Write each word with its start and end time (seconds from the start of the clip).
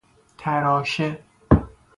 تراشه 0.41 1.19